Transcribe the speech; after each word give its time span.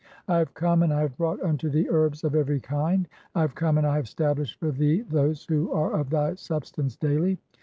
(3i) 0.27 0.33
"I 0.33 0.37
have 0.39 0.53
come, 0.55 0.81
and 0.81 0.91
I 0.91 1.01
have 1.01 1.15
brought 1.15 1.39
unto 1.43 1.69
thee 1.69 1.87
herbs 1.87 2.23
of 2.23 2.33
"every 2.33 2.59
kind. 2.59 3.03
(32) 3.05 3.15
"I 3.35 3.41
have 3.41 3.53
come, 3.53 3.77
and 3.77 3.85
I 3.85 3.97
have 3.97 4.07
stablished 4.09 4.57
for 4.59 4.71
thee 4.71 5.01
those 5.01 5.45
who 5.45 5.71
"are 5.73 5.91
of 5.93 6.09
thy 6.09 6.33
substance 6.33 6.95
daily. 6.95 7.37